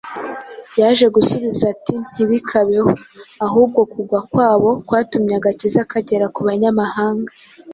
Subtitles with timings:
[0.79, 2.91] yaje gusubiza ati:“Ntibikabeho!
[3.45, 7.31] Ahubwo kugwa kwabo kwatumye agakiza kagera ku banyamahanga,